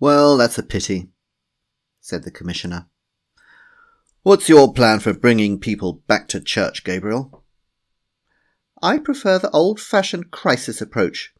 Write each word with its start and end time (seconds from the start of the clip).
Well, 0.00 0.36
that's 0.36 0.58
a 0.58 0.62
pity, 0.62 1.10
said 2.00 2.24
the 2.24 2.30
Commissioner. 2.30 2.88
What's 4.22 4.48
your 4.48 4.72
plan 4.72 5.00
for 5.00 5.12
bringing 5.12 5.60
people 5.60 6.02
back 6.06 6.28
to 6.28 6.40
church, 6.40 6.82
Gabriel? 6.82 7.44
I 8.82 8.98
prefer 8.98 9.38
the 9.38 9.50
old 9.50 9.80
fashioned 9.80 10.30
crisis 10.30 10.80
approach, 10.80 11.32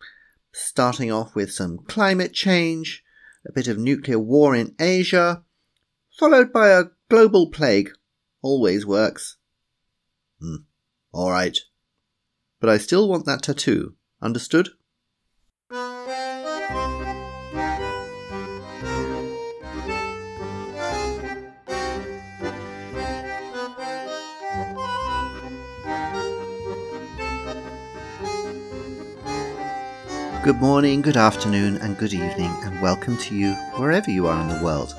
starting 0.52 1.10
off 1.10 1.34
with 1.34 1.52
some 1.52 1.78
climate 1.88 2.32
change, 2.32 3.02
a 3.46 3.52
bit 3.52 3.68
of 3.68 3.78
nuclear 3.78 4.18
war 4.18 4.54
in 4.54 4.74
Asia, 4.78 5.44
followed 6.18 6.52
by 6.52 6.68
a 6.70 6.84
global 7.10 7.50
plague. 7.50 7.90
Always 8.42 8.86
works. 8.86 9.36
Hmm. 10.40 10.64
All 11.12 11.30
right. 11.30 11.58
But 12.60 12.70
I 12.70 12.78
still 12.78 13.08
want 13.08 13.26
that 13.26 13.42
tattoo. 13.42 13.94
Understood? 14.22 14.68
Good 30.44 30.60
morning, 30.60 31.00
good 31.00 31.16
afternoon, 31.16 31.78
and 31.78 31.96
good 31.96 32.12
evening, 32.12 32.54
and 32.64 32.82
welcome 32.82 33.16
to 33.16 33.34
you 33.34 33.54
wherever 33.78 34.10
you 34.10 34.26
are 34.26 34.38
in 34.42 34.48
the 34.48 34.62
world. 34.62 34.94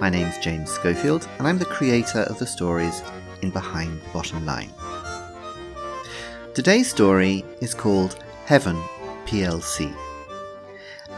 My 0.00 0.08
name's 0.08 0.38
James 0.38 0.70
Schofield, 0.70 1.28
and 1.36 1.46
I'm 1.46 1.58
the 1.58 1.66
creator 1.66 2.20
of 2.20 2.38
the 2.38 2.46
stories 2.46 3.02
in 3.42 3.50
Behind 3.50 4.00
the 4.00 4.08
Bottom 4.14 4.46
Line. 4.46 4.72
Today's 6.54 6.88
story 6.88 7.44
is 7.60 7.74
called 7.74 8.24
Heaven 8.46 8.76
PLC. 9.26 9.94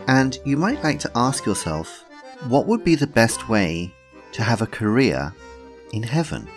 And 0.09 0.37
you 0.45 0.57
might 0.57 0.83
like 0.83 0.99
to 0.99 1.13
ask 1.15 1.47
yourself 1.47 2.05
what 2.49 2.67
would 2.67 2.83
be 2.83 2.97
the 2.97 3.07
best 3.07 3.49
way 3.49 3.95
to 4.33 4.43
have 4.43 4.61
a 4.61 4.67
career 4.67 5.33
in 5.93 6.03
heaven? 6.03 6.49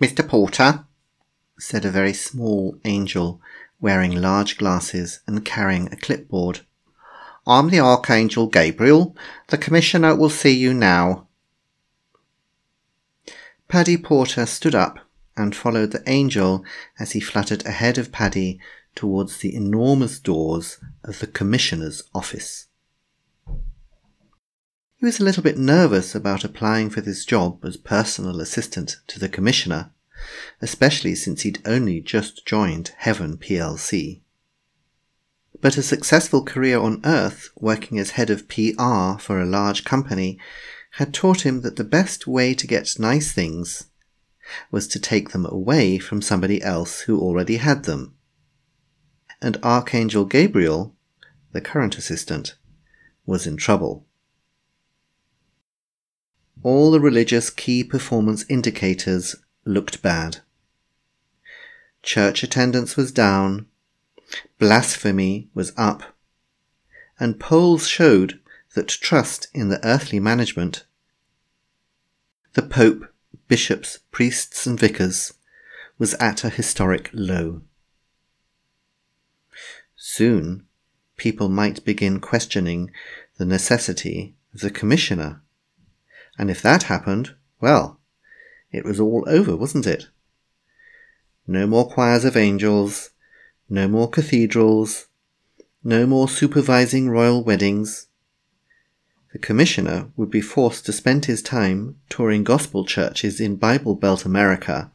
Mr. 0.00 0.26
Porter, 0.26 0.86
said 1.58 1.84
a 1.84 1.90
very 1.90 2.14
small 2.14 2.78
angel 2.86 3.38
wearing 3.80 4.12
large 4.12 4.56
glasses 4.56 5.20
and 5.26 5.44
carrying 5.44 5.92
a 5.92 5.96
clipboard. 5.96 6.60
I'm 7.46 7.68
the 7.68 7.80
Archangel 7.80 8.46
Gabriel. 8.46 9.14
The 9.48 9.58
Commissioner 9.58 10.16
will 10.16 10.30
see 10.30 10.56
you 10.56 10.72
now. 10.72 11.26
Paddy 13.68 13.98
Porter 13.98 14.46
stood 14.46 14.74
up 14.74 15.00
and 15.36 15.54
followed 15.54 15.92
the 15.92 16.02
angel 16.08 16.64
as 16.98 17.12
he 17.12 17.20
fluttered 17.20 17.66
ahead 17.66 17.98
of 17.98 18.10
Paddy 18.10 18.58
towards 18.94 19.38
the 19.38 19.54
enormous 19.54 20.18
doors 20.18 20.78
of 21.04 21.18
the 21.18 21.26
Commissioner's 21.26 22.02
office. 22.14 22.68
He 25.00 25.06
was 25.06 25.18
a 25.18 25.24
little 25.24 25.42
bit 25.42 25.56
nervous 25.56 26.14
about 26.14 26.44
applying 26.44 26.90
for 26.90 27.00
this 27.00 27.24
job 27.24 27.64
as 27.64 27.78
personal 27.78 28.38
assistant 28.38 28.98
to 29.06 29.18
the 29.18 29.30
Commissioner, 29.30 29.92
especially 30.60 31.14
since 31.14 31.40
he'd 31.40 31.62
only 31.64 32.02
just 32.02 32.44
joined 32.44 32.92
Heaven 32.98 33.38
plc. 33.38 34.20
But 35.58 35.78
a 35.78 35.82
successful 35.82 36.44
career 36.44 36.78
on 36.78 37.00
Earth, 37.02 37.48
working 37.56 37.98
as 37.98 38.10
head 38.10 38.28
of 38.28 38.46
PR 38.46 39.18
for 39.18 39.40
a 39.40 39.46
large 39.46 39.84
company, 39.84 40.38
had 40.92 41.14
taught 41.14 41.46
him 41.46 41.62
that 41.62 41.76
the 41.76 41.84
best 41.84 42.26
way 42.26 42.52
to 42.52 42.66
get 42.66 42.98
nice 42.98 43.32
things 43.32 43.84
was 44.70 44.86
to 44.88 45.00
take 45.00 45.30
them 45.30 45.46
away 45.46 45.96
from 45.96 46.20
somebody 46.20 46.62
else 46.62 47.00
who 47.00 47.18
already 47.18 47.56
had 47.56 47.84
them. 47.84 48.16
And 49.40 49.56
Archangel 49.62 50.26
Gabriel, 50.26 50.94
the 51.52 51.62
current 51.62 51.96
assistant, 51.96 52.56
was 53.24 53.46
in 53.46 53.56
trouble 53.56 54.06
all 56.62 56.90
the 56.90 57.00
religious 57.00 57.50
key 57.50 57.82
performance 57.82 58.44
indicators 58.48 59.36
looked 59.64 60.02
bad. 60.02 60.38
Church 62.02 62.42
attendance 62.42 62.96
was 62.96 63.12
down, 63.12 63.66
blasphemy 64.58 65.48
was 65.54 65.72
up, 65.76 66.02
and 67.18 67.40
polls 67.40 67.86
showed 67.86 68.40
that 68.74 68.88
trust 68.88 69.48
in 69.52 69.68
the 69.68 69.84
earthly 69.84 70.20
management, 70.20 70.84
the 72.54 72.62
Pope, 72.62 73.04
bishops, 73.48 73.98
priests, 74.10 74.66
and 74.66 74.78
vicars, 74.78 75.34
was 75.98 76.14
at 76.14 76.44
a 76.44 76.50
historic 76.50 77.10
low. 77.12 77.62
Soon, 79.96 80.66
people 81.16 81.48
might 81.48 81.84
begin 81.84 82.20
questioning 82.20 82.90
the 83.36 83.44
necessity 83.44 84.34
of 84.54 84.60
the 84.60 84.70
commissioner 84.70 85.42
and 86.38 86.50
if 86.50 86.62
that 86.62 86.84
happened, 86.84 87.34
well, 87.60 88.00
it 88.72 88.84
was 88.84 89.00
all 89.00 89.24
over, 89.26 89.56
wasn't 89.56 89.86
it? 89.86 90.08
No 91.46 91.66
more 91.66 91.88
choirs 91.88 92.24
of 92.24 92.36
angels, 92.36 93.10
no 93.68 93.88
more 93.88 94.08
cathedrals, 94.08 95.06
no 95.82 96.06
more 96.06 96.28
supervising 96.28 97.08
royal 97.08 97.42
weddings. 97.42 98.06
The 99.32 99.38
commissioner 99.38 100.10
would 100.16 100.30
be 100.30 100.40
forced 100.40 100.86
to 100.86 100.92
spend 100.92 101.24
his 101.24 101.42
time 101.42 101.96
touring 102.08 102.44
gospel 102.44 102.84
churches 102.84 103.40
in 103.40 103.56
Bible 103.56 103.94
Belt 103.94 104.24
America 104.24 104.90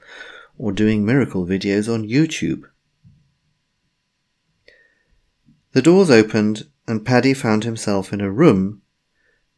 or 0.58 0.72
doing 0.72 1.06
miracle 1.06 1.46
videos 1.46 1.94
on 1.94 2.08
YouTube. 2.08 2.64
The 5.72 5.82
doors 5.82 6.10
opened 6.10 6.68
and 6.88 7.06
Paddy 7.06 7.34
found 7.34 7.64
himself 7.64 8.14
in 8.14 8.22
a 8.22 8.32
room 8.32 8.82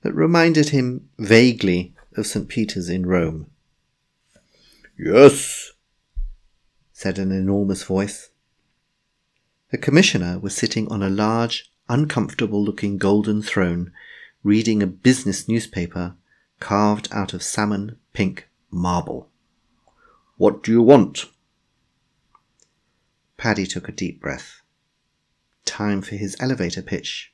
that 0.08 0.14
reminded 0.14 0.70
him 0.70 1.10
vaguely 1.20 1.94
of 2.16 2.26
St. 2.26 2.48
Peter's 2.48 2.88
in 2.88 3.06
Rome. 3.06 3.48
Yes, 4.98 5.74
said 6.94 7.20
an 7.20 7.34
enormous 7.34 7.84
voice. 7.84 8.30
The 9.70 9.78
commissioner 9.78 10.40
was 10.40 10.56
sitting 10.56 10.90
on 10.90 11.04
a 11.04 11.10
large, 11.10 11.70
uncomfortable 11.90 12.64
looking 12.64 12.98
golden 12.98 13.42
throne, 13.42 13.92
reading 14.44 14.82
a 14.82 14.88
business 14.88 15.50
newspaper 15.50 16.16
carved 16.62 17.10
out 17.12 17.34
of 17.34 17.44
salmon 17.44 17.98
pink 18.14 18.48
marble. 18.72 19.28
What 20.38 20.64
do 20.64 20.72
you 20.72 20.82
want? 20.82 21.26
Paddy 23.36 23.66
took 23.66 23.90
a 23.90 23.92
deep 23.92 24.22
breath. 24.22 24.62
Time 25.66 26.02
for 26.02 26.16
his 26.16 26.38
elevator 26.40 26.82
pitch. 26.82 27.34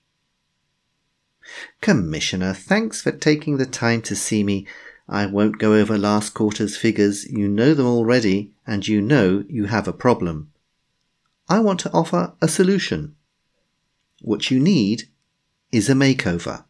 Commissioner, 1.81 2.53
thanks 2.53 3.01
for 3.01 3.11
taking 3.11 3.57
the 3.57 3.65
time 3.65 4.01
to 4.03 4.15
see 4.15 4.43
me. 4.43 4.65
I 5.07 5.25
won't 5.25 5.59
go 5.59 5.73
over 5.73 5.97
last 5.97 6.33
quarter's 6.33 6.77
figures. 6.77 7.25
You 7.25 7.47
know 7.47 7.73
them 7.73 7.85
already, 7.85 8.53
and 8.65 8.87
you 8.87 9.01
know 9.01 9.43
you 9.49 9.65
have 9.65 9.87
a 9.87 9.93
problem. 9.93 10.51
I 11.49 11.59
want 11.59 11.79
to 11.81 11.91
offer 11.91 12.33
a 12.41 12.47
solution. 12.47 13.15
What 14.21 14.49
you 14.49 14.59
need 14.59 15.09
is 15.71 15.89
a 15.89 15.93
makeover. 15.93 16.63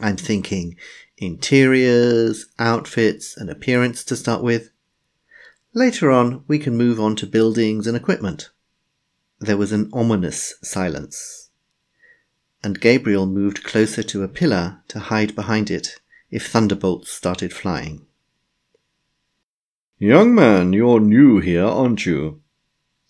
I'm 0.00 0.16
thinking 0.16 0.76
interiors, 1.18 2.46
outfits, 2.58 3.36
and 3.36 3.50
appearance 3.50 4.04
to 4.04 4.16
start 4.16 4.42
with. 4.42 4.70
Later 5.72 6.10
on, 6.10 6.44
we 6.46 6.58
can 6.58 6.76
move 6.76 7.00
on 7.00 7.16
to 7.16 7.26
buildings 7.26 7.86
and 7.86 7.96
equipment. 7.96 8.50
There 9.40 9.56
was 9.56 9.72
an 9.72 9.90
ominous 9.92 10.54
silence 10.62 11.43
and 12.64 12.80
Gabriel 12.80 13.26
moved 13.26 13.62
closer 13.62 14.02
to 14.02 14.22
a 14.22 14.28
pillar 14.28 14.80
to 14.88 14.98
hide 14.98 15.34
behind 15.34 15.70
it 15.70 16.00
if 16.30 16.46
thunderbolts 16.48 17.10
started 17.10 17.52
flying. 17.52 18.06
Young 19.98 20.34
man, 20.34 20.72
you're 20.72 20.98
new 20.98 21.38
here, 21.38 21.64
aren't 21.64 22.06
you? 22.06 22.40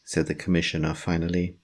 said 0.05 0.27
the 0.27 0.35
commissioner 0.35 0.93
finally. 0.93 1.57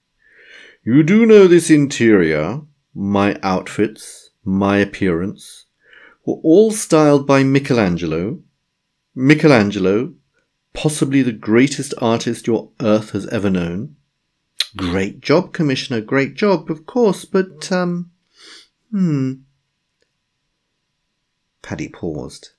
You 0.83 1.03
do 1.03 1.25
know 1.25 1.47
this 1.47 1.69
interior, 1.69 2.61
my 2.95 3.37
outfits, 3.43 4.31
my 4.43 4.77
appearance, 4.77 5.65
were 6.25 6.39
all 6.43 6.71
styled 6.71 7.27
by 7.27 7.43
Michelangelo. 7.43 8.39
Michelangelo, 9.13 10.13
possibly 10.73 11.21
the 11.21 11.31
greatest 11.31 11.93
artist 11.99 12.47
your 12.47 12.71
earth 12.79 13.11
has 13.11 13.27
ever 13.27 13.49
known. 13.49 13.95
Great 14.75 15.19
job, 15.19 15.53
Commissioner, 15.53 16.01
great 16.01 16.33
job, 16.33 16.71
of 16.71 16.85
course, 16.85 17.25
but, 17.25 17.71
um, 17.71 18.11
hmm. 18.89 19.33
Paddy 21.61 21.89
paused. 21.89 22.49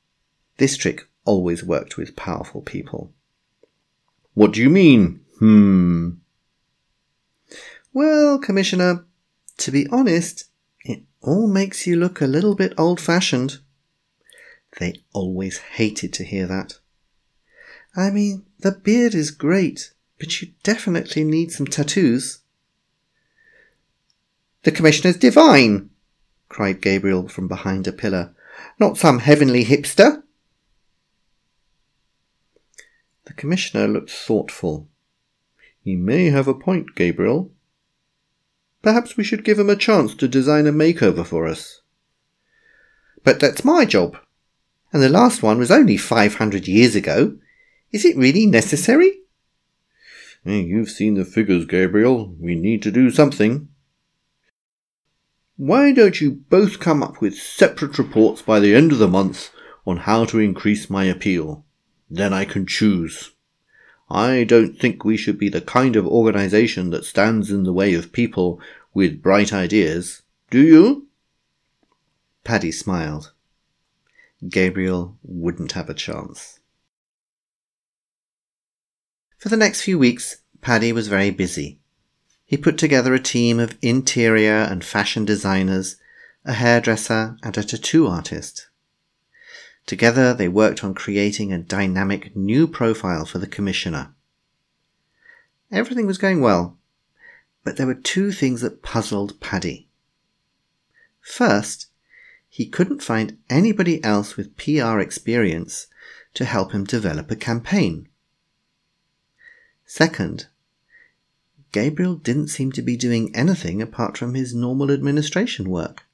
This 0.59 0.77
trick 0.77 1.09
always 1.25 1.65
worked 1.65 1.97
with 1.97 2.17
powerful 2.17 2.61
people. 2.61 3.13
What 4.35 4.53
do 4.53 4.63
you 4.63 4.71
mean, 4.71 5.21
hmm? 5.39 6.11
Well, 7.93 8.39
Commissioner, 8.39 9.05
to 9.59 9.71
be 9.71 9.87
honest, 9.91 10.45
it 10.85 11.03
all 11.21 11.47
makes 11.47 11.87
you 11.87 11.97
look 11.97 12.21
a 12.21 12.27
little 12.27 12.55
bit 12.55 12.73
old 12.79 13.01
fashioned. 13.01 13.59
They 14.79 15.03
always 15.13 15.59
hated 15.59 16.13
to 16.15 16.25
hear 16.25 16.47
that. 16.47 16.79
I 17.95 18.11
mean, 18.11 18.47
The 18.61 18.73
beard 18.73 19.15
is 19.15 19.31
great, 19.31 19.92
but 20.23 20.41
you 20.41 20.53
definitely 20.63 21.25
need 21.25 21.51
some 21.51 21.67
tattoos. 21.67 22.43
The 24.63 24.71
Commissioner's 24.71 25.17
divine, 25.17 25.91
cried 26.49 26.81
Gabriel 26.81 27.27
from 27.27 27.49
behind 27.49 27.89
a 27.89 27.93
pillar. 27.93 28.33
Not 28.79 28.97
some 28.97 29.19
heavenly 29.19 29.65
hipster. 29.65 30.23
The 33.25 33.33
Commissioner 33.33 33.89
looked 33.89 34.13
thoughtful. 34.13 34.87
He 35.81 35.97
may 35.97 36.27
have 36.27 36.47
a 36.47 36.55
point, 36.55 36.95
Gabriel. 36.95 37.51
Perhaps 38.81 39.17
we 39.17 39.25
should 39.25 39.45
give 39.45 39.59
him 39.59 39.71
a 39.71 39.75
chance 39.75 40.15
to 40.15 40.29
design 40.29 40.69
a 40.69 40.73
makeover 40.73 41.27
for 41.27 41.49
us. 41.49 41.81
But 43.25 43.41
that's 43.41 43.65
my 43.65 43.85
job. 43.85 44.17
And 44.93 45.03
the 45.03 45.09
last 45.09 45.43
one 45.43 45.59
was 45.59 45.73
only 45.73 45.97
500 45.97 46.69
years 46.69 46.95
ago. 46.95 47.39
Is 47.91 48.05
it 48.05 48.17
really 48.17 48.47
necessary? 48.47 49.22
You've 50.45 50.91
seen 50.91 51.15
the 51.15 51.25
figures, 51.25 51.65
Gabriel. 51.65 52.35
We 52.39 52.55
need 52.55 52.83
to 52.83 52.91
do 52.91 53.11
something. 53.11 53.69
Why 55.57 55.93
don't 55.93 56.21
you 56.21 56.43
both 56.51 56.81
come 56.81 57.03
up 57.03 57.21
with 57.21 57.37
separate 57.37 57.99
reports 57.99 58.43
by 58.43 58.59
the 58.59 58.75
end 58.75 58.91
of 58.91 58.99
the 58.99 59.07
month 59.07 59.51
on 59.87 59.99
how 59.99 60.25
to 60.27 60.41
increase 60.41 60.91
my 60.91 61.05
appeal? 61.05 61.65
Then 62.11 62.33
I 62.33 62.45
can 62.45 62.67
choose. 62.67 63.31
I 64.11 64.45
don't 64.45 64.79
think 64.79 65.05
we 65.05 65.17
should 65.17 65.39
be 65.39 65.49
the 65.49 65.61
kind 65.61 65.95
of 65.95 66.07
organization 66.07 66.91
that 66.91 67.05
stands 67.05 67.51
in 67.51 67.63
the 67.63 67.73
way 67.73 67.95
of 67.95 68.13
people 68.13 68.61
with 68.93 69.23
bright 69.23 69.53
ideas. 69.53 70.23
Do 70.51 70.61
you? 70.61 71.07
Paddy 72.45 72.73
smiled. 72.73 73.33
Gabriel 74.49 75.17
wouldn't 75.23 75.73
have 75.73 75.89
a 75.89 75.95
chance. 75.95 76.59
For 79.43 79.49
the 79.49 79.57
next 79.57 79.81
few 79.81 79.99
weeks, 79.99 80.37
Paddy 80.61 80.93
was 80.93 81.09
very 81.09 81.31
busy. 81.31 81.81
He 82.45 82.57
put 82.57 82.79
together 82.79 83.13
a 83.13 83.19
team 83.19 83.59
of 83.59 83.77
interior 83.83 84.55
and 84.55 84.85
fashion 84.85 85.25
designers, 85.25 85.97
a 86.45 86.53
hairdresser, 86.53 87.37
and 87.43 87.59
a 87.59 87.65
tattoo 87.65 88.07
artist. 88.07 88.69
Together, 89.85 90.33
they 90.33 90.47
worked 90.47 90.85
on 90.85 90.95
creating 90.95 91.53
a 91.53 91.59
dynamic 91.59 92.37
new 92.37 92.69
profile 92.69 93.25
for 93.25 93.39
the 93.39 93.49
commissioner. 93.49 94.15
Everything 95.73 96.07
was 96.07 96.19
going 96.19 96.41
well, 96.41 96.79
but 97.65 97.77
there 97.77 97.89
were 97.89 97.95
two 97.97 98.31
things 98.31 98.61
that 98.61 98.81
puzzled 98.81 99.41
Paddy. 99.41 99.89
First, 101.21 101.89
he 102.49 102.65
couldn't 102.65 103.03
find 103.03 103.39
anybody 103.51 104.05
else 104.05 104.37
with 104.37 104.57
PR 104.57 105.01
experience 105.01 105.89
to 106.35 106.45
help 106.45 106.71
him 106.71 106.85
develop 106.85 107.29
a 107.33 107.35
campaign. 107.35 108.07
Second, 109.95 110.47
Gabriel 111.71 112.15
didn't 112.15 112.49
seem 112.49 112.73
to 112.73 112.81
be 112.81 112.97
doing 112.97 113.31
anything 113.37 113.83
apart 113.83 114.17
from 114.17 114.33
his 114.33 114.55
normal 114.55 114.91
administration 114.91 115.69
work. 115.69 116.05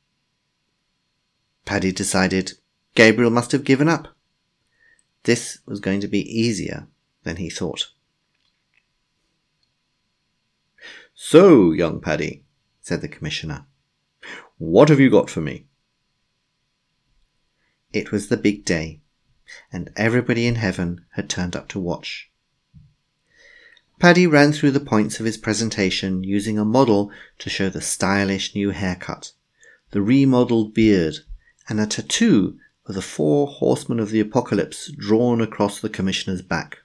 Paddy 1.65 1.93
decided 1.93 2.55
Gabriel 2.97 3.31
must 3.31 3.53
have 3.53 3.63
given 3.63 3.89
up. 3.89 4.09
This 5.23 5.59
was 5.65 5.79
going 5.79 6.01
to 6.01 6.09
be 6.09 6.23
easier 6.23 6.89
than 7.23 7.37
he 7.37 7.49
thought. 7.49 7.91
So, 11.15 11.71
young 11.71 12.01
Paddy, 12.01 12.43
said 12.81 13.01
the 13.01 13.07
Commissioner, 13.07 13.67
what 14.57 14.89
have 14.89 14.99
you 14.99 15.09
got 15.09 15.31
for 15.31 15.41
me? 15.41 15.69
It 17.93 18.11
was 18.11 18.27
the 18.27 18.37
big 18.37 18.65
day, 18.65 19.03
and 19.73 19.93
everybody 19.95 20.49
in 20.49 20.57
heaven 20.57 21.05
had 21.13 21.31
turned 21.31 21.55
up 21.55 21.69
to 21.69 21.79
watch. 21.79 22.28
Paddy 23.99 24.29
ran 24.29 24.53
through 24.53 24.71
the 24.71 24.81
points 24.81 25.19
of 25.19 25.27
his 25.27 25.37
presentation 25.37 26.23
using 26.23 26.59
a 26.59 26.65
model 26.65 27.11
to 27.39 27.51
show 27.51 27.69
the 27.69 27.81
stylish 27.81 28.55
new 28.55 28.71
haircut, 28.71 29.33
the 29.91 30.01
remodeled 30.01 30.73
beard, 30.73 31.19
and 31.69 31.81
a 31.81 31.87
tattoo 31.87 32.59
of 32.87 32.95
the 32.95 33.03
four 33.03 33.49
horsemen 33.49 33.99
of 33.99 34.11
the 34.11 34.21
apocalypse 34.21 34.91
drawn 34.93 35.41
across 35.41 35.81
the 35.81 35.89
Commissioner's 35.89 36.43
back. 36.43 36.79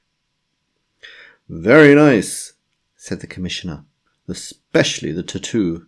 Very 1.48 1.94
nice, 1.94 2.54
said 2.98 3.20
the 3.20 3.28
Commissioner, 3.28 3.86
especially 4.28 5.12
the 5.12 5.24
tattoo. 5.24 5.86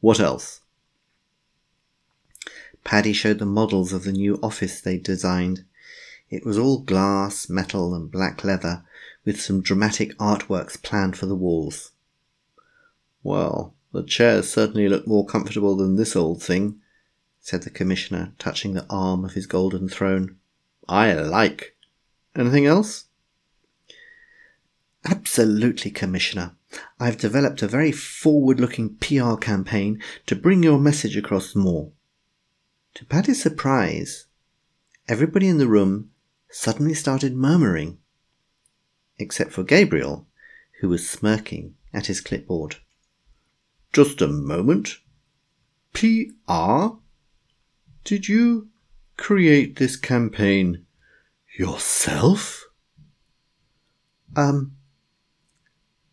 What 0.00 0.18
else? 0.18 0.60
Paddy 2.82 3.12
showed 3.12 3.38
the 3.38 3.46
models 3.46 3.92
of 3.92 4.04
the 4.04 4.12
new 4.12 4.38
office 4.42 4.80
they'd 4.80 5.02
designed. 5.02 5.64
It 6.28 6.44
was 6.44 6.58
all 6.58 6.80
glass, 6.80 7.48
metal, 7.48 7.94
and 7.94 8.10
black 8.10 8.42
leather, 8.42 8.84
with 9.30 9.40
some 9.40 9.62
dramatic 9.62 10.18
artworks 10.18 10.82
planned 10.82 11.16
for 11.16 11.26
the 11.26 11.36
walls. 11.36 11.92
Well, 13.22 13.76
the 13.92 14.02
chairs 14.02 14.50
certainly 14.50 14.88
look 14.88 15.06
more 15.06 15.24
comfortable 15.24 15.76
than 15.76 15.94
this 15.94 16.16
old 16.16 16.42
thing, 16.42 16.80
said 17.38 17.62
the 17.62 17.70
Commissioner, 17.70 18.32
touching 18.40 18.74
the 18.74 18.86
arm 18.90 19.24
of 19.24 19.34
his 19.34 19.46
golden 19.46 19.88
throne. 19.88 20.38
I 20.88 21.12
like. 21.12 21.76
Anything 22.34 22.66
else? 22.66 23.04
Absolutely, 25.04 25.92
Commissioner. 25.92 26.56
I've 26.98 27.16
developed 27.16 27.62
a 27.62 27.68
very 27.68 27.92
forward 27.92 28.58
looking 28.58 28.96
PR 28.96 29.36
campaign 29.36 30.02
to 30.26 30.34
bring 30.34 30.64
your 30.64 30.80
message 30.80 31.16
across 31.16 31.54
more. 31.54 31.92
To 32.94 33.04
Paddy's 33.04 33.40
surprise, 33.40 34.26
everybody 35.06 35.46
in 35.46 35.58
the 35.58 35.68
room 35.68 36.10
suddenly 36.50 36.94
started 36.94 37.36
murmuring 37.36 37.99
except 39.20 39.52
for 39.52 39.62
Gabriel, 39.62 40.26
who 40.80 40.88
was 40.88 41.08
smirking 41.08 41.74
at 41.92 42.06
his 42.06 42.20
clipboard. 42.20 42.76
Just 43.92 44.22
a 44.22 44.28
moment. 44.28 44.98
PR? 45.92 46.96
Did 48.04 48.28
you 48.28 48.68
create 49.16 49.76
this 49.76 49.96
campaign 49.96 50.86
yourself? 51.58 52.64
Um, 54.36 54.76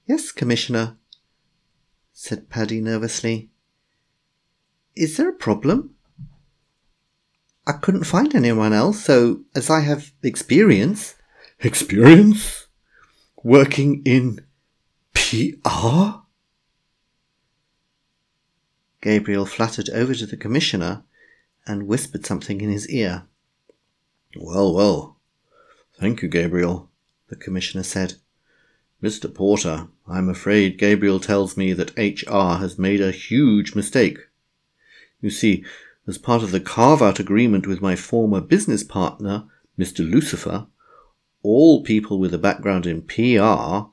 yes, 0.06 0.32
Commissioner, 0.32 0.98
said 2.12 2.50
Paddy 2.50 2.82
nervously. 2.82 3.50
Is 4.96 5.18
there 5.18 5.30
a 5.30 5.34
problem? 5.34 5.96
I 7.68 7.74
couldn't 7.74 8.06
find 8.06 8.34
anyone 8.34 8.74
else, 8.74 9.04
so 9.04 9.42
as 9.54 9.70
I 9.70 9.82
have 9.82 10.12
experience. 10.24 11.16
Experience? 11.60 12.67
Working 13.44 14.02
in 14.06 14.46
PR? 15.14 16.22
Gabriel 19.02 19.46
fluttered 19.46 19.90
over 19.90 20.14
to 20.16 20.26
the 20.26 20.38
Commissioner 20.38 21.04
and 21.66 21.88
whispered 21.88 22.26
something 22.26 22.62
in 22.62 22.70
his 22.70 22.90
ear. 22.90 23.24
Well, 24.36 24.74
well. 24.74 25.18
Thank 26.00 26.22
you, 26.22 26.28
Gabriel, 26.28 26.90
the 27.30 27.36
Commissioner 27.36 27.84
said. 27.84 28.16
Mr. 29.02 29.32
Porter, 29.34 29.88
I'm 30.08 30.30
afraid 30.30 30.80
Gabriel 30.80 31.20
tells 31.20 31.56
me 31.56 31.74
that 31.74 31.98
HR 31.98 32.60
has 32.60 32.80
made 32.80 33.02
a 33.02 33.12
huge 33.12 33.76
mistake. 33.76 34.18
You 35.22 35.30
see, 35.30 35.64
as 36.08 36.18
part 36.18 36.42
of 36.42 36.52
the 36.52 36.60
carve 36.60 37.02
out 37.02 37.20
agreement 37.20 37.68
with 37.68 37.82
my 37.82 37.96
former 37.96 38.42
business 38.42 38.84
partner, 38.84 39.46
Mr. 39.78 40.00
Lucifer, 40.00 40.68
all 41.48 41.82
people 41.82 42.20
with 42.20 42.34
a 42.34 42.38
background 42.38 42.86
in 42.86 43.02
PR 43.02 43.90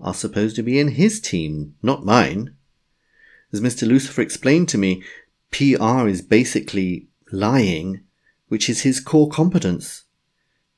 are 0.00 0.14
supposed 0.14 0.56
to 0.56 0.62
be 0.62 0.78
in 0.78 0.88
his 0.88 1.20
team, 1.20 1.74
not 1.82 2.04
mine. 2.04 2.54
As 3.52 3.60
Mr. 3.60 3.86
Lucifer 3.86 4.22
explained 4.22 4.68
to 4.68 4.78
me, 4.78 5.02
PR 5.50 6.06
is 6.06 6.22
basically 6.22 7.08
lying, 7.32 8.04
which 8.48 8.68
is 8.68 8.82
his 8.82 9.00
core 9.00 9.28
competence. 9.28 10.04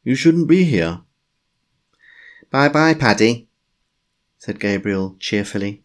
You 0.03 0.15
shouldn't 0.15 0.49
be 0.49 0.65
here. 0.65 1.03
Bye 2.51 2.69
bye, 2.69 2.95
Paddy, 2.95 3.49
said 4.39 4.59
Gabriel 4.59 5.17
cheerfully. 5.21 5.83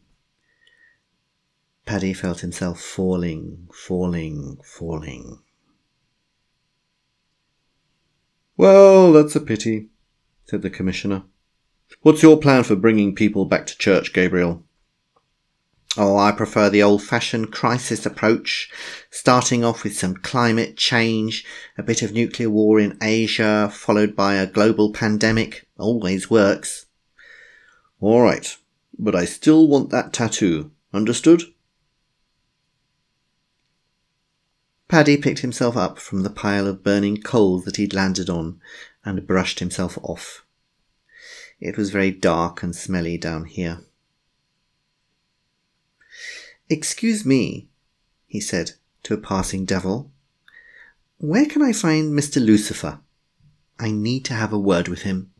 Paddy 1.85 2.13
felt 2.13 2.39
himself 2.41 2.79
falling, 2.79 3.67
falling, 3.73 4.59
falling. 4.63 5.39
Well, 8.55 9.11
that's 9.13 9.35
a 9.35 9.41
pity, 9.41 9.89
said 10.49 10.63
the 10.63 10.69
Commissioner. 10.69 11.23
What's 12.01 12.23
your 12.23 12.37
plan 12.37 12.63
for 12.63 12.75
bringing 12.75 13.13
people 13.13 13.45
back 13.45 13.67
to 13.67 13.77
church, 13.77 14.13
Gabriel? 14.13 14.63
Oh, 15.97 16.17
I 16.17 16.31
prefer 16.31 16.69
the 16.69 16.83
old 16.83 17.03
fashioned 17.03 17.51
crisis 17.51 18.05
approach, 18.05 18.71
starting 19.09 19.63
off 19.63 19.83
with 19.83 19.97
some 19.97 20.15
climate 20.15 20.77
change, 20.77 21.45
a 21.77 21.83
bit 21.83 22.01
of 22.01 22.13
nuclear 22.13 22.49
war 22.49 22.79
in 22.79 22.97
Asia, 23.01 23.69
followed 23.73 24.15
by 24.15 24.35
a 24.35 24.47
global 24.47 24.91
pandemic. 24.93 25.67
Always 25.77 26.29
works. 26.29 26.85
All 27.99 28.21
right, 28.21 28.55
but 28.97 29.15
I 29.15 29.25
still 29.25 29.67
want 29.67 29.89
that 29.89 30.13
tattoo. 30.13 30.71
Understood? 30.93 31.43
Paddy 34.89 35.17
picked 35.17 35.39
himself 35.39 35.77
up 35.77 35.99
from 35.99 36.23
the 36.23 36.31
pile 36.31 36.65
of 36.65 36.83
burning 36.83 37.21
coal 37.21 37.59
that 37.59 37.77
he'd 37.77 37.93
landed 37.93 38.27
on 38.27 38.59
and 39.05 39.27
brushed 39.27 39.59
himself 39.59 39.99
off. 40.01 40.43
It 41.61 41.77
was 41.77 41.91
very 41.91 42.09
dark 42.09 42.63
and 42.63 42.75
smelly 42.75 43.15
down 43.15 43.45
here. 43.45 43.81
Excuse 46.69 47.23
me, 47.23 47.67
he 48.25 48.41
said 48.41 48.71
to 49.03 49.13
a 49.13 49.17
passing 49.17 49.63
devil. 49.63 50.09
Where 51.19 51.45
can 51.45 51.61
I 51.61 51.71
find 51.71 52.17
Mr. 52.17 52.43
Lucifer? 52.43 52.99
I 53.79 53.91
need 53.91 54.25
to 54.25 54.33
have 54.33 54.51
a 54.51 54.59
word 54.59 54.87
with 54.87 55.03
him. 55.03 55.31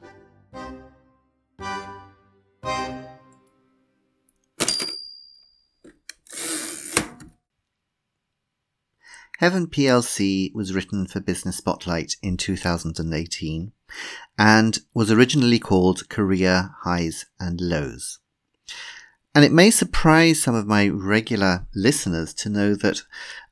Heaven 9.40 9.68
plc 9.68 10.54
was 10.54 10.74
written 10.74 11.08
for 11.08 11.22
Business 11.22 11.56
Spotlight 11.56 12.18
in 12.22 12.36
2018 12.36 13.72
and 14.38 14.80
was 14.94 15.10
originally 15.10 15.60
called 15.60 16.10
Career 16.10 16.72
Highs 16.82 17.26
and 17.40 17.62
Lows. 17.62 18.20
And 19.34 19.46
it 19.46 19.54
may 19.54 19.72
surprise 19.72 20.44
some 20.44 20.56
of 20.56 20.68
my 20.68 20.90
regular 20.90 21.68
listeners 21.74 22.34
to 22.34 22.50
know 22.50 22.76
that 22.76 23.04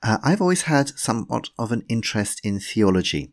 uh, 0.03 0.17
I've 0.21 0.41
always 0.41 0.63
had 0.63 0.89
somewhat 0.99 1.51
of 1.57 1.71
an 1.71 1.85
interest 1.87 2.41
in 2.43 2.59
theology. 2.59 3.31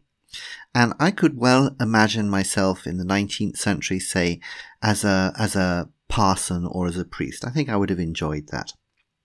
And 0.72 0.92
I 1.00 1.10
could 1.10 1.36
well 1.36 1.74
imagine 1.80 2.30
myself 2.30 2.86
in 2.86 2.98
the 2.98 3.04
19th 3.04 3.56
century, 3.56 3.98
say, 3.98 4.38
as 4.80 5.02
a, 5.02 5.32
as 5.36 5.56
a 5.56 5.88
parson 6.08 6.66
or 6.66 6.86
as 6.86 6.96
a 6.96 7.04
priest. 7.04 7.44
I 7.44 7.50
think 7.50 7.68
I 7.68 7.76
would 7.76 7.90
have 7.90 7.98
enjoyed 7.98 8.46
that. 8.52 8.74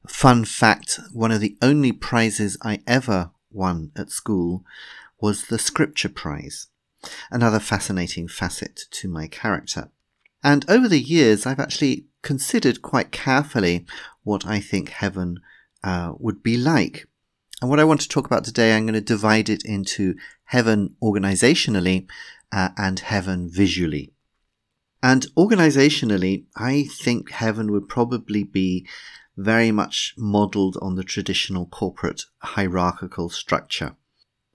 Fun 0.08 0.46
fact 0.46 1.00
one 1.12 1.32
of 1.32 1.41
the 1.41 1.58
only 1.62 1.91
prizes 1.91 2.58
I 2.62 2.79
ever 2.88 3.32
won 3.51 3.91
at 3.96 4.12
school 4.12 4.63
was 5.20 5.46
the 5.46 5.60
Scripture 5.60 6.10
Prize, 6.10 6.68
another 7.29 7.60
fascinating 7.60 8.27
facet 8.27 8.82
to 8.91 9.10
my 9.10 9.27
character. 9.27 9.89
And 10.44 10.70
over 10.70 10.88
the 10.88 11.00
years, 11.00 11.46
I've 11.46 11.60
actually 11.60 12.06
considered 12.22 12.82
quite 12.82 13.12
carefully 13.12 13.86
what 14.24 14.46
I 14.46 14.60
think 14.60 14.89
heaven 14.89 15.39
uh, 15.84 16.13
would 16.18 16.41
be 16.41 16.58
like. 16.58 17.08
And 17.62 17.70
what 17.70 17.79
I 17.79 17.84
want 17.84 18.01
to 18.01 18.10
talk 18.10 18.25
about 18.25 18.46
today, 18.46 18.74
I'm 18.74 18.86
going 18.86 18.94
to 18.94 19.01
divide 19.01 19.50
it 19.50 19.63
into 19.65 20.15
heaven 20.46 20.96
organizationally 21.03 22.08
uh, 22.51 22.70
and 22.77 23.00
heaven 23.00 23.50
visually. 23.51 24.13
And 25.03 25.25
organizationally, 25.38 26.46
I 26.56 26.84
think 26.84 27.32
heaven 27.32 27.72
would 27.72 27.88
probably 27.88 28.44
be 28.44 28.88
very 29.39 29.72
much 29.72 30.13
modeled 30.17 30.77
on 30.81 30.96
the 30.96 31.03
traditional 31.03 31.65
corporate 31.65 32.24
hierarchical 32.39 33.29
structure. 33.29 33.96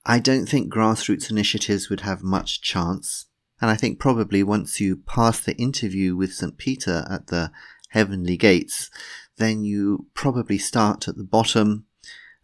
I 0.04 0.18
don't 0.18 0.46
think 0.46 0.72
grassroots 0.72 1.30
initiatives 1.30 1.88
would 1.88 2.02
have 2.02 2.22
much 2.22 2.60
chance. 2.60 3.26
And 3.62 3.70
I 3.70 3.76
think 3.76 3.98
probably 3.98 4.42
once 4.42 4.80
you 4.80 4.96
pass 4.96 5.40
the 5.40 5.56
interview 5.56 6.14
with 6.14 6.34
St. 6.34 6.58
Peter 6.58 7.06
at 7.08 7.28
the 7.28 7.50
heavenly 7.90 8.36
gates, 8.36 8.90
then 9.38 9.64
you 9.64 10.06
probably 10.12 10.58
start 10.58 11.08
at 11.08 11.16
the 11.16 11.24
bottom 11.24 11.86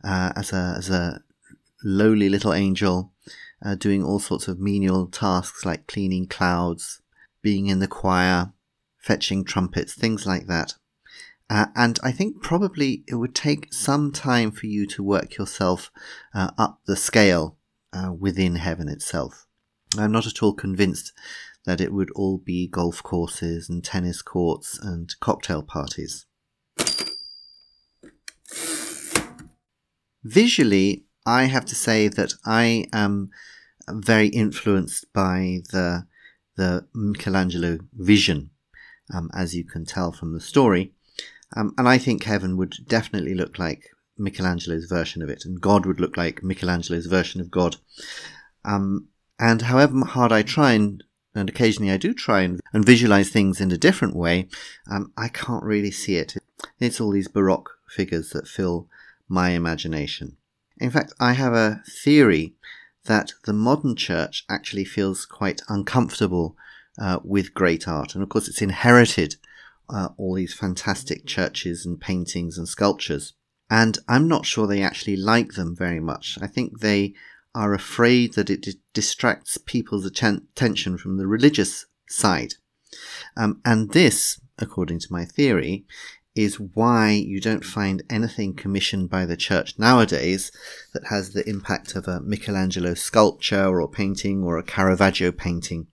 uh, 0.02 0.32
as, 0.34 0.50
a, 0.54 0.74
as 0.78 0.88
a 0.88 1.20
lowly 1.84 2.30
little 2.30 2.54
angel, 2.54 3.12
uh, 3.62 3.74
doing 3.74 4.02
all 4.02 4.18
sorts 4.18 4.48
of 4.48 4.58
menial 4.58 5.06
tasks 5.06 5.66
like 5.66 5.86
cleaning 5.86 6.26
clouds, 6.26 7.02
being 7.42 7.66
in 7.66 7.80
the 7.80 7.88
choir, 7.88 8.52
fetching 8.96 9.44
trumpets, 9.44 9.94
things 9.94 10.24
like 10.24 10.46
that. 10.46 10.74
Uh, 11.50 11.66
and 11.74 11.98
I 12.00 12.12
think 12.12 12.40
probably 12.40 13.02
it 13.08 13.16
would 13.16 13.34
take 13.34 13.74
some 13.74 14.12
time 14.12 14.52
for 14.52 14.66
you 14.66 14.86
to 14.86 15.02
work 15.02 15.36
yourself 15.36 15.90
uh, 16.32 16.52
up 16.56 16.78
the 16.86 16.94
scale 16.94 17.58
uh, 17.92 18.12
within 18.16 18.54
heaven 18.54 18.88
itself. 18.88 19.46
I'm 19.98 20.12
not 20.12 20.28
at 20.28 20.44
all 20.44 20.54
convinced 20.54 21.12
that 21.66 21.80
it 21.80 21.92
would 21.92 22.12
all 22.12 22.38
be 22.38 22.68
golf 22.68 23.02
courses 23.02 23.68
and 23.68 23.82
tennis 23.82 24.22
courts 24.22 24.78
and 24.78 25.12
cocktail 25.18 25.62
parties. 25.62 26.24
Visually, 30.22 31.04
I 31.26 31.44
have 31.44 31.64
to 31.66 31.74
say 31.74 32.06
that 32.06 32.34
I 32.44 32.86
am 32.92 33.30
very 33.88 34.28
influenced 34.28 35.12
by 35.12 35.62
the 35.72 36.06
the 36.56 36.86
Michelangelo 36.94 37.78
vision, 37.94 38.50
um, 39.12 39.30
as 39.34 39.54
you 39.54 39.64
can 39.64 39.84
tell 39.84 40.12
from 40.12 40.34
the 40.34 40.40
story. 40.40 40.92
Um, 41.56 41.74
and 41.76 41.88
I 41.88 41.98
think 41.98 42.24
heaven 42.24 42.56
would 42.56 42.76
definitely 42.86 43.34
look 43.34 43.58
like 43.58 43.90
Michelangelo's 44.16 44.84
version 44.84 45.22
of 45.22 45.28
it, 45.28 45.44
and 45.44 45.60
God 45.60 45.86
would 45.86 46.00
look 46.00 46.16
like 46.16 46.42
Michelangelo's 46.42 47.06
version 47.06 47.40
of 47.40 47.50
God. 47.50 47.76
Um, 48.64 49.08
and 49.38 49.62
however 49.62 50.04
hard 50.04 50.32
I 50.32 50.42
try 50.42 50.72
and 50.72 51.02
and 51.34 51.48
occasionally 51.48 51.92
I 51.92 51.96
do 51.96 52.12
try 52.12 52.42
and, 52.42 52.60
and 52.72 52.84
visualize 52.84 53.30
things 53.30 53.60
in 53.60 53.70
a 53.70 53.78
different 53.78 54.16
way, 54.16 54.48
um, 54.90 55.12
I 55.16 55.28
can't 55.28 55.62
really 55.62 55.92
see 55.92 56.16
it. 56.16 56.34
It's 56.80 57.00
all 57.00 57.12
these 57.12 57.28
Baroque 57.28 57.70
figures 57.88 58.30
that 58.30 58.48
fill 58.48 58.88
my 59.28 59.50
imagination. 59.50 60.36
In 60.78 60.90
fact, 60.90 61.12
I 61.20 61.34
have 61.34 61.52
a 61.52 61.82
theory 61.86 62.54
that 63.04 63.32
the 63.44 63.52
modern 63.52 63.96
church 63.96 64.44
actually 64.48 64.84
feels 64.84 65.24
quite 65.24 65.62
uncomfortable 65.68 66.56
uh, 66.98 67.20
with 67.22 67.54
great 67.54 67.86
art. 67.86 68.14
And 68.14 68.22
of 68.22 68.28
course, 68.28 68.48
it's 68.48 68.62
inherited 68.62 69.36
uh, 69.92 70.08
all 70.16 70.34
these 70.34 70.54
fantastic 70.54 71.26
churches 71.26 71.84
and 71.84 72.00
paintings 72.00 72.56
and 72.56 72.68
sculptures. 72.68 73.34
And 73.68 73.98
I'm 74.08 74.26
not 74.26 74.46
sure 74.46 74.66
they 74.66 74.82
actually 74.82 75.16
like 75.16 75.52
them 75.52 75.76
very 75.76 76.00
much. 76.00 76.38
I 76.42 76.46
think 76.46 76.80
they 76.80 77.14
are 77.54 77.74
afraid 77.74 78.34
that 78.34 78.50
it 78.50 78.66
distracts 78.94 79.58
people's 79.58 80.06
attention 80.06 80.98
from 80.98 81.16
the 81.16 81.26
religious 81.26 81.86
side. 82.08 82.54
Um, 83.36 83.60
and 83.64 83.92
this, 83.92 84.40
according 84.58 85.00
to 85.00 85.12
my 85.12 85.24
theory, 85.24 85.84
is 86.34 86.60
why 86.60 87.10
you 87.10 87.40
don't 87.40 87.64
find 87.64 88.02
anything 88.08 88.54
commissioned 88.54 89.10
by 89.10 89.26
the 89.26 89.36
church 89.36 89.78
nowadays 89.78 90.52
that 90.94 91.08
has 91.08 91.32
the 91.32 91.48
impact 91.48 91.96
of 91.96 92.06
a 92.06 92.20
Michelangelo 92.20 92.94
sculpture 92.94 93.80
or 93.80 93.88
painting 93.88 94.42
or 94.42 94.56
a 94.56 94.62
Caravaggio 94.62 95.32
painting. 95.32 95.88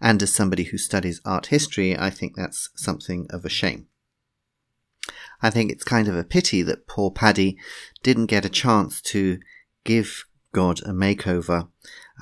And 0.00 0.22
as 0.22 0.34
somebody 0.34 0.64
who 0.64 0.78
studies 0.78 1.20
art 1.24 1.46
history, 1.46 1.96
I 1.96 2.10
think 2.10 2.36
that's 2.36 2.70
something 2.74 3.26
of 3.30 3.44
a 3.44 3.48
shame. 3.48 3.86
I 5.42 5.50
think 5.50 5.72
it's 5.72 5.84
kind 5.84 6.08
of 6.08 6.16
a 6.16 6.24
pity 6.24 6.62
that 6.62 6.86
poor 6.86 7.10
Paddy 7.10 7.58
didn't 8.02 8.26
get 8.26 8.44
a 8.44 8.48
chance 8.50 9.00
to 9.02 9.40
give 9.84 10.24
God 10.52 10.80
a 10.80 10.92
makeover 10.92 11.68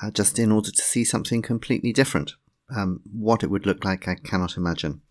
uh, 0.01 0.11
just 0.11 0.39
in 0.39 0.51
order 0.51 0.71
to 0.71 0.81
see 0.81 1.03
something 1.03 1.41
completely 1.41 1.93
different. 1.93 2.33
Um, 2.75 3.01
what 3.11 3.43
it 3.43 3.49
would 3.49 3.65
look 3.65 3.83
like, 3.83 4.07
I 4.07 4.15
cannot 4.15 4.57
imagine. 4.57 5.01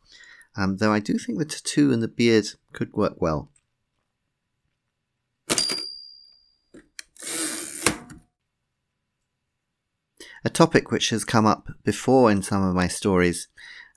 Um, 0.56 0.78
though 0.78 0.92
I 0.92 0.99
do 0.99 1.18
think 1.18 1.38
the 1.38 1.44
tattoo 1.44 1.92
and 1.92 2.02
the 2.02 2.09
beard 2.09 2.47
could 2.73 2.92
work 2.92 3.20
well. 3.20 3.50
A 10.44 10.50
topic 10.50 10.90
which 10.90 11.11
has 11.11 11.25
come 11.25 11.44
up 11.44 11.68
before 11.85 12.30
in 12.30 12.42
some 12.42 12.62
of 12.62 12.75
my 12.75 12.88
stories 12.88 13.49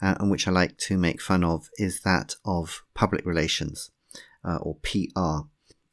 uh, 0.01 0.15
and 0.19 0.29
which 0.29 0.47
I 0.47 0.51
like 0.51 0.77
to 0.79 0.97
make 0.97 1.21
fun 1.21 1.43
of 1.43 1.69
is 1.77 2.01
that 2.01 2.35
of 2.43 2.83
public 2.93 3.25
relations 3.25 3.91
uh, 4.43 4.57
or 4.57 4.75
PR. 4.83 5.47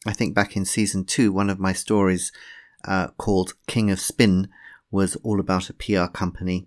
I 0.07 0.12
think 0.12 0.35
back 0.35 0.57
in 0.57 0.64
season 0.64 1.04
two, 1.04 1.33
one 1.33 1.50
of 1.50 1.61
my 1.61 1.73
stories 1.73 2.33
uh, 2.85 3.09
called 3.16 3.54
King 3.69 3.90
of 3.90 4.00
Spin 4.00 4.49
was 4.90 5.14
all 5.16 5.38
about 5.38 5.71
a 5.71 5.75
PR 5.75 6.07
company 6.07 6.66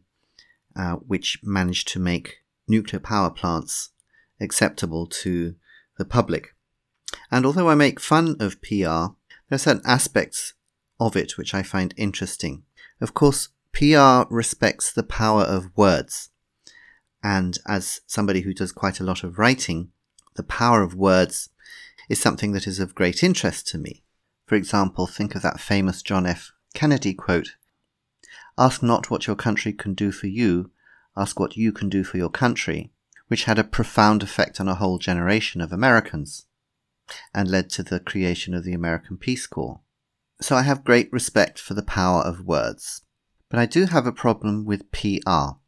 uh, 0.77 0.93
which 0.95 1.39
managed 1.43 1.89
to 1.89 1.99
make 1.99 2.37
nuclear 2.67 2.99
power 3.01 3.29
plants 3.29 3.89
acceptable 4.39 5.07
to 5.07 5.55
the 5.97 6.05
public. 6.05 6.55
And 7.29 7.45
although 7.45 7.69
I 7.69 7.75
make 7.75 7.99
fun 7.99 8.37
of 8.39 8.61
PR, 8.61 9.13
there 9.49 9.55
are 9.55 9.57
certain 9.57 9.83
aspects 9.85 10.53
of 10.99 11.17
it 11.17 11.37
which 11.37 11.53
I 11.53 11.63
find 11.63 11.93
interesting. 11.97 12.63
Of 13.01 13.13
course, 13.13 13.49
PR 13.73 14.23
respects 14.29 14.91
the 14.91 15.03
power 15.03 15.41
of 15.41 15.75
words. 15.75 16.29
And 17.23 17.57
as 17.67 18.01
somebody 18.05 18.41
who 18.41 18.53
does 18.53 18.71
quite 18.71 18.99
a 18.99 19.03
lot 19.03 19.23
of 19.23 19.37
writing, 19.37 19.91
the 20.35 20.43
power 20.43 20.81
of 20.81 20.95
words 20.95 21.49
is 22.09 22.19
something 22.19 22.51
that 22.53 22.67
is 22.67 22.79
of 22.79 22.95
great 22.95 23.23
interest 23.23 23.67
to 23.67 23.77
me. 23.77 24.03
For 24.45 24.55
example, 24.55 25.07
think 25.07 25.35
of 25.35 25.41
that 25.41 25.59
famous 25.59 26.01
John 26.01 26.25
F. 26.25 26.51
Kennedy 26.73 27.13
quote 27.13 27.55
Ask 28.57 28.83
not 28.83 29.09
what 29.09 29.25
your 29.25 29.35
country 29.35 29.73
can 29.73 29.93
do 29.93 30.11
for 30.11 30.27
you, 30.27 30.71
ask 31.15 31.39
what 31.39 31.57
you 31.57 31.71
can 31.71 31.89
do 31.89 32.03
for 32.03 32.17
your 32.17 32.29
country, 32.29 32.91
which 33.27 33.45
had 33.45 33.57
a 33.57 33.63
profound 33.63 34.21
effect 34.21 34.59
on 34.59 34.67
a 34.67 34.75
whole 34.75 34.99
generation 34.99 35.61
of 35.61 35.71
Americans 35.71 36.45
and 37.33 37.49
led 37.49 37.69
to 37.71 37.83
the 37.83 37.99
creation 37.99 38.53
of 38.53 38.63
the 38.63 38.73
American 38.73 39.17
Peace 39.17 39.47
Corps. 39.47 39.81
So 40.41 40.55
I 40.55 40.63
have 40.63 40.83
great 40.83 41.11
respect 41.11 41.59
for 41.59 41.73
the 41.73 41.83
power 41.83 42.21
of 42.21 42.45
words. 42.45 43.01
But 43.53 43.59
I 43.59 43.65
do 43.67 43.85
have 43.85 44.07
a 44.07 44.11
problem 44.11 44.65
with 44.65 44.91
PR. 44.91 45.59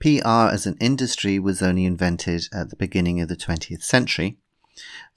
PR 0.00 0.48
as 0.48 0.64
an 0.64 0.78
industry 0.80 1.38
was 1.38 1.60
only 1.60 1.84
invented 1.84 2.48
at 2.54 2.70
the 2.70 2.76
beginning 2.76 3.20
of 3.20 3.28
the 3.28 3.36
20th 3.36 3.82
century, 3.82 4.38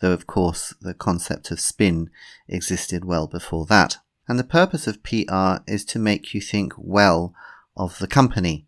though 0.01 0.12
of 0.12 0.27
course 0.27 0.74
the 0.82 0.94
concept 0.94 1.50
of 1.50 1.62
spin 1.62 2.10
existed 2.50 3.06
well 3.06 3.27
before 3.27 3.66
that. 3.68 4.00
And 4.27 4.38
the 4.38 4.44
purpose 4.44 4.88
of 4.88 5.04
PR 5.04 5.63
is 5.66 5.86
to 5.86 6.00
make 6.00 6.34
you 6.34 6.42
think 6.42 6.74
well 6.75 7.34
of 7.77 7.98
the 8.00 8.08
company, 8.08 8.68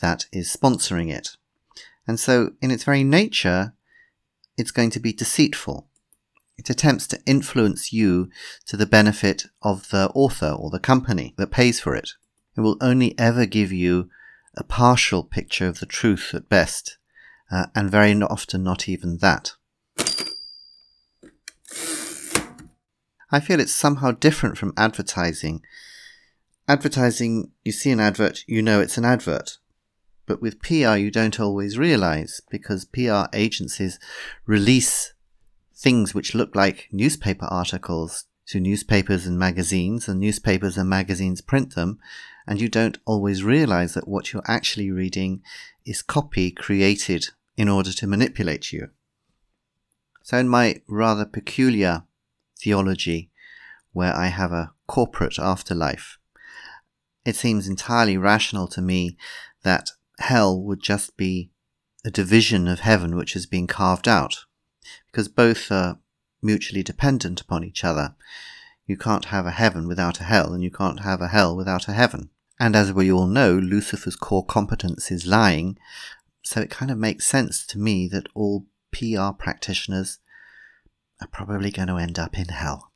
that 0.00 0.26
is 0.30 0.56
sponsoring 0.56 1.12
it. 1.12 1.36
And 2.06 2.20
so, 2.20 2.52
in 2.60 2.70
its 2.70 2.84
very 2.84 3.02
nature, 3.02 3.74
it's 4.56 4.70
going 4.70 4.90
to 4.90 5.00
be 5.00 5.12
deceitful. 5.12 5.88
It 6.62 6.70
attempts 6.70 7.08
to 7.08 7.20
influence 7.26 7.92
you 7.92 8.30
to 8.66 8.76
the 8.76 8.86
benefit 8.86 9.46
of 9.62 9.88
the 9.88 10.12
author 10.14 10.52
or 10.56 10.70
the 10.70 10.78
company 10.78 11.34
that 11.36 11.50
pays 11.50 11.80
for 11.80 11.96
it. 11.96 12.10
It 12.56 12.60
will 12.60 12.76
only 12.80 13.18
ever 13.18 13.46
give 13.46 13.72
you 13.72 14.08
a 14.56 14.62
partial 14.62 15.24
picture 15.24 15.66
of 15.66 15.80
the 15.80 15.86
truth 15.86 16.30
at 16.32 16.48
best, 16.48 16.98
uh, 17.50 17.66
and 17.74 17.90
very 17.90 18.14
often 18.22 18.62
not 18.62 18.88
even 18.88 19.18
that. 19.18 19.54
I 23.32 23.40
feel 23.40 23.58
it's 23.58 23.74
somehow 23.74 24.12
different 24.12 24.56
from 24.56 24.72
advertising. 24.76 25.62
Advertising, 26.68 27.50
you 27.64 27.72
see 27.72 27.90
an 27.90 27.98
advert, 27.98 28.44
you 28.46 28.62
know 28.62 28.80
it's 28.80 28.98
an 28.98 29.04
advert. 29.04 29.58
But 30.26 30.40
with 30.40 30.62
PR, 30.62 30.94
you 30.94 31.10
don't 31.10 31.40
always 31.40 31.76
realize 31.76 32.40
because 32.52 32.84
PR 32.84 33.24
agencies 33.32 33.98
release 34.46 35.12
things 35.82 36.14
which 36.14 36.34
look 36.34 36.54
like 36.54 36.88
newspaper 36.92 37.46
articles 37.46 38.26
to 38.46 38.60
newspapers 38.60 39.26
and 39.26 39.38
magazines, 39.38 40.06
and 40.08 40.20
newspapers 40.20 40.78
and 40.78 40.88
magazines 40.88 41.40
print 41.40 41.74
them, 41.74 41.98
and 42.46 42.60
you 42.60 42.68
don't 42.68 42.98
always 43.04 43.42
realize 43.42 43.94
that 43.94 44.06
what 44.06 44.32
you're 44.32 44.42
actually 44.46 44.90
reading 44.90 45.42
is 45.84 46.02
copy 46.02 46.50
created 46.50 47.28
in 47.56 47.68
order 47.68 47.92
to 47.92 48.06
manipulate 48.06 48.72
you. 48.72 48.90
So, 50.22 50.38
in 50.38 50.48
my 50.48 50.82
rather 50.88 51.24
peculiar 51.24 52.04
theology, 52.60 53.30
where 53.92 54.14
I 54.14 54.26
have 54.28 54.52
a 54.52 54.72
corporate 54.86 55.38
afterlife, 55.38 56.18
it 57.24 57.36
seems 57.36 57.68
entirely 57.68 58.16
rational 58.16 58.68
to 58.68 58.80
me 58.80 59.16
that 59.62 59.90
hell 60.18 60.60
would 60.60 60.82
just 60.82 61.16
be 61.16 61.50
a 62.04 62.10
division 62.10 62.68
of 62.68 62.80
heaven 62.80 63.16
which 63.16 63.32
has 63.32 63.46
been 63.46 63.66
carved 63.66 64.08
out, 64.08 64.44
because 65.10 65.28
both 65.28 65.70
are 65.70 65.98
mutually 66.42 66.82
dependent 66.82 67.40
upon 67.40 67.64
each 67.64 67.84
other. 67.84 68.14
You 68.86 68.96
can't 68.96 69.26
have 69.26 69.46
a 69.46 69.52
heaven 69.52 69.86
without 69.86 70.20
a 70.20 70.24
hell, 70.24 70.52
and 70.52 70.62
you 70.62 70.70
can't 70.70 71.00
have 71.00 71.20
a 71.20 71.28
hell 71.28 71.56
without 71.56 71.88
a 71.88 71.92
heaven. 71.92 72.30
And 72.58 72.76
as 72.76 72.92
we 72.92 73.10
all 73.10 73.26
know, 73.26 73.54
Lucifer's 73.54 74.16
core 74.16 74.44
competence 74.44 75.10
is 75.10 75.26
lying, 75.26 75.78
so 76.42 76.60
it 76.60 76.70
kind 76.70 76.90
of 76.90 76.98
makes 76.98 77.26
sense 77.26 77.66
to 77.66 77.78
me 77.78 78.08
that 78.08 78.28
all 78.34 78.66
PR 78.92 79.30
practitioners 79.36 80.18
are 81.20 81.28
probably 81.28 81.70
going 81.70 81.88
to 81.88 81.96
end 81.96 82.18
up 82.18 82.38
in 82.38 82.48
hell. 82.48 82.92